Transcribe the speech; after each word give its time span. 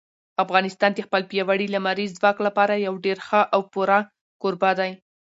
افغانستان 0.43 0.91
د 0.93 0.99
خپل 1.07 1.21
پیاوړي 1.31 1.67
لمریز 1.75 2.11
ځواک 2.19 2.37
لپاره 2.47 2.73
یو 2.87 2.93
ډېر 3.05 3.17
ښه 3.27 3.41
او 3.53 3.61
پوره 3.71 3.99
کوربه 4.41 4.71
دی. 4.79 4.91